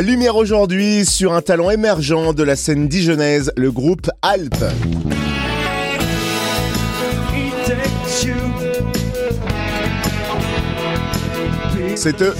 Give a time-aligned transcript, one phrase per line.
[0.00, 4.64] Lumière aujourd'hui sur un talent émergent de la scène dijonnaise, le groupe Alpes.
[11.94, 12.34] C'est eux.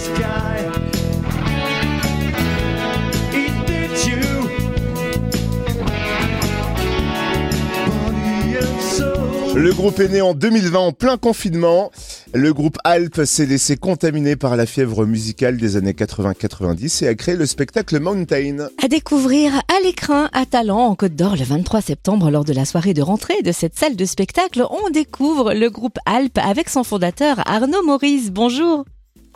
[9.54, 11.90] Le groupe est né en 2020 en plein confinement.
[12.34, 17.14] Le groupe Alpes s'est laissé contaminer par la fièvre musicale des années 80-90 et a
[17.14, 18.68] créé le spectacle Mountain.
[18.82, 22.64] À découvrir à l'écran à Talent en Côte d'Or le 23 septembre lors de la
[22.64, 26.84] soirée de rentrée de cette salle de spectacle, on découvre le groupe Alpes avec son
[26.84, 28.32] fondateur Arnaud Maurice.
[28.32, 28.86] Bonjour.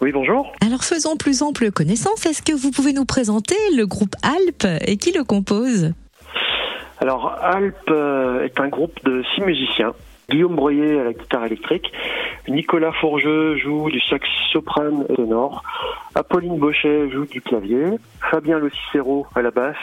[0.01, 0.51] Oui, bonjour.
[0.65, 2.25] Alors faisons plus ample connaissance.
[2.25, 5.93] Est-ce que vous pouvez nous présenter le groupe Alpes et qui le compose?
[6.99, 9.93] Alors Alpes euh, est un groupe de six musiciens
[10.29, 11.93] Guillaume Broyer à la guitare électrique,
[12.49, 15.63] Nicolas Fourgeux joue du sax soprane ténor,
[16.15, 17.85] Apolline Bochet joue du clavier,
[18.31, 19.77] Fabien Le Cicero à la basse.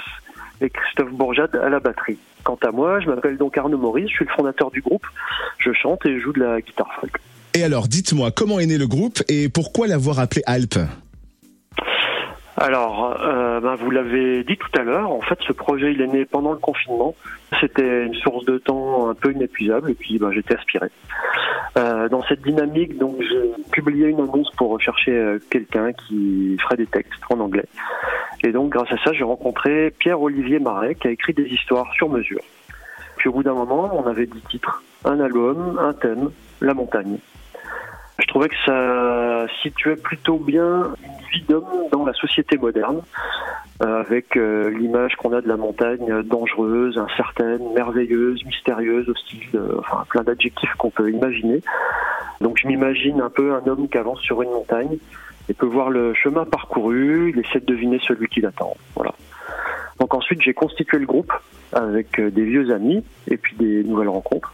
[0.62, 2.18] Et Christophe Bourjade à la batterie.
[2.44, 5.06] Quant à moi, je m'appelle donc Arnaud Maurice, je suis le fondateur du groupe,
[5.58, 7.18] je chante et joue de la guitare folk.
[7.54, 10.80] Et alors, dites-moi, comment est né le groupe et pourquoi l'avoir appelé Alpes
[12.58, 16.08] alors, euh, ben vous l'avez dit tout à l'heure, en fait, ce projet, il est
[16.08, 17.16] né pendant le confinement.
[17.60, 20.90] C'était une source de temps un peu inépuisable, et puis ben, j'étais aspiré.
[21.78, 26.78] Euh, dans cette dynamique, donc, j'ai publié une annonce pour rechercher euh, quelqu'un qui ferait
[26.78, 27.66] des textes en anglais.
[28.44, 32.10] Et donc, grâce à ça, j'ai rencontré Pierre-Olivier Marais, qui a écrit des histoires sur
[32.10, 32.42] mesure.
[33.18, 36.30] Puis au bout d'un moment, on avait dix titres, un album, un thème,
[36.62, 37.18] la montagne.
[38.20, 40.94] Je trouvais que ça situait plutôt bien
[41.34, 41.46] vie
[41.92, 43.02] dans la société moderne,
[43.82, 49.76] euh, avec euh, l'image qu'on a de la montagne dangereuse, incertaine, merveilleuse, mystérieuse, hostile, euh,
[49.80, 51.62] enfin plein d'adjectifs qu'on peut imaginer.
[52.40, 54.98] Donc je m'imagine un peu un homme qui avance sur une montagne
[55.50, 58.76] et peut voir le chemin parcouru, il essaie de deviner celui qui l'attend.
[58.96, 59.14] Voilà.
[60.00, 61.34] Donc ensuite j'ai constitué le groupe
[61.74, 64.54] avec des vieux amis et puis des nouvelles rencontres.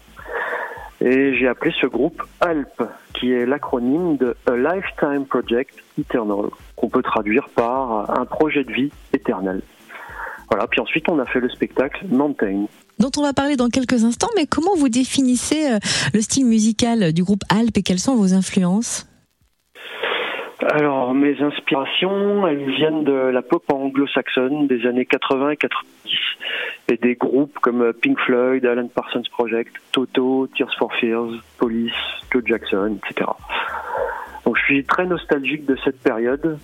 [1.02, 2.84] Et j'ai appelé ce groupe ALP,
[3.14, 8.72] qui est l'acronyme de A Lifetime Project Eternal, qu'on peut traduire par un projet de
[8.72, 9.62] vie éternel.
[10.50, 12.66] Voilà, puis ensuite on a fait le spectacle Mountain.
[12.98, 15.80] Dont on va parler dans quelques instants, mais comment vous définissez euh,
[16.14, 19.09] le style musical du groupe Alp et quelles sont vos influences?
[20.62, 26.18] Alors, mes inspirations, elles viennent de la pop anglo-saxonne des années 80 et 90
[26.90, 31.94] et des groupes comme Pink Floyd, Alan Parsons Project, Toto, Tears for Fears, Police,
[32.32, 33.30] Joe Jackson, etc.
[34.46, 36.60] Donc, je suis très nostalgique de cette période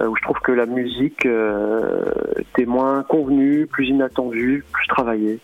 [0.00, 2.02] euh, où je trouve que la musique euh,
[2.38, 5.40] était moins convenue, plus inattendue, plus travaillée.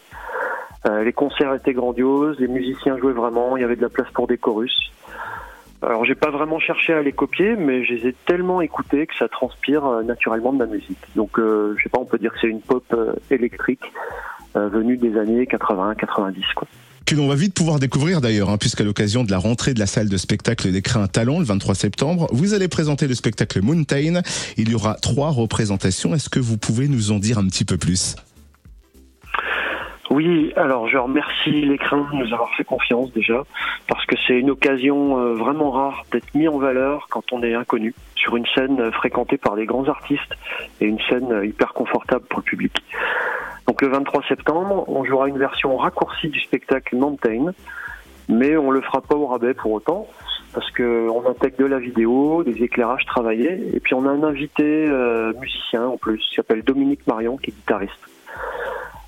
[0.86, 4.10] Euh, les concerts étaient grandioses, les musiciens jouaient vraiment, il y avait de la place
[4.14, 4.90] pour des chorus.
[5.82, 9.14] Alors j'ai pas vraiment cherché à les copier, mais je les ai tellement écoutés que
[9.18, 10.98] ça transpire euh, naturellement de ma musique.
[11.16, 13.84] Donc euh, je sais pas, on peut dire que c'est une pop euh, électrique
[14.54, 16.66] venue des années 80-90 quoi.
[17.06, 19.86] Que l'on va vite pouvoir découvrir d'ailleurs, hein, puisqu'à l'occasion de la rentrée de la
[19.86, 24.22] salle de spectacle des un Talent le 23 septembre, vous allez présenter le spectacle Mountain.
[24.56, 26.14] Il y aura trois représentations.
[26.16, 28.16] Est-ce que vous pouvez nous en dire un petit peu plus?
[30.10, 33.44] Oui, alors je remercie l'écran de nous avoir fait confiance déjà,
[33.86, 37.54] parce que c'est une occasion euh, vraiment rare d'être mis en valeur quand on est
[37.54, 40.34] inconnu sur une scène euh, fréquentée par des grands artistes
[40.80, 42.72] et une scène euh, hyper confortable pour le public.
[43.68, 47.52] Donc le 23 septembre, on jouera une version raccourcie du spectacle Mountain,
[48.28, 50.08] mais on le fera pas au rabais pour autant,
[50.52, 54.24] parce que on intègre de la vidéo, des éclairages travaillés, et puis on a un
[54.24, 54.90] invité
[55.38, 58.19] musicien en plus, qui s'appelle Dominique Marion, qui est guitariste.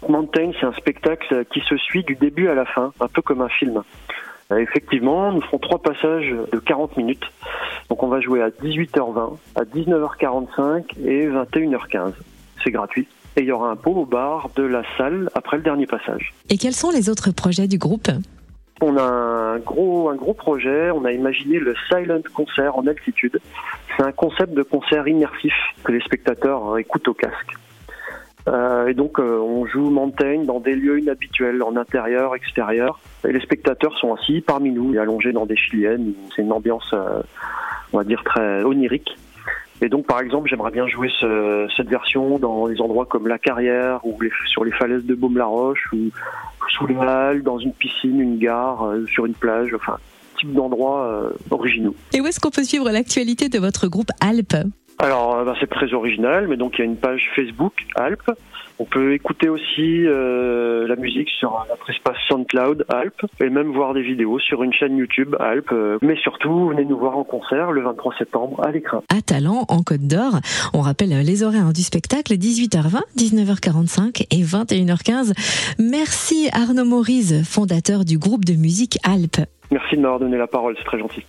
[0.09, 3.41] Mountain, c'est un spectacle qui se suit du début à la fin, un peu comme
[3.41, 3.83] un film.
[4.53, 7.25] Euh, effectivement, nous ferons trois passages de 40 minutes.
[7.89, 12.13] Donc on va jouer à 18h20, à 19h45 et 21h15.
[12.63, 13.07] C'est gratuit.
[13.37, 16.35] Et il y aura un pot au bar de la salle après le dernier passage.
[16.51, 18.09] Et quels sont les autres projets du groupe?
[18.83, 23.39] On a un gros, un gros projet, on a imaginé le Silent Concert en altitude.
[23.97, 25.55] C'est un concept de concert immersif
[25.85, 27.53] que les spectateurs écoutent au casque.
[28.49, 33.01] Euh, et donc euh, on joue montagne dans des lieux inhabituels, en intérieur, extérieur.
[33.27, 36.15] Et les spectateurs sont assis parmi nous, allongés dans des chiliennes.
[36.35, 37.23] C'est une ambiance, euh,
[37.93, 39.17] on va dire, très onirique.
[39.81, 43.39] Et donc, par exemple, j'aimerais bien jouer ce, cette version dans des endroits comme la
[43.39, 46.11] carrière ou les, sur les falaises de Baume-la-Roche ou
[46.69, 49.99] sous les halles, dans une piscine, une gare, sur une plage, enfin,
[50.39, 51.97] type d'endroits originaux.
[52.15, 54.55] Et où est-ce qu'on peut suivre l'actualité de votre groupe Alpes?
[55.03, 58.31] Alors, ben, c'est très original, mais donc il y a une page Facebook Alpes.
[58.79, 63.95] On peut écouter aussi euh, la musique sur notre espace SoundCloud Alpes et même voir
[63.95, 65.75] des vidéos sur une chaîne YouTube Alpes.
[66.03, 69.03] Mais surtout, venez nous voir en concert le 23 septembre à l'écran.
[69.09, 70.39] À Talent, en Côte d'Or,
[70.73, 75.33] on rappelle les horaires du spectacle 18h20, 19h45 et 21h15.
[75.81, 79.47] Merci Arnaud Maurice, fondateur du groupe de musique Alpes.
[79.73, 81.25] Merci de m'avoir donné la parole, c'est très gentil.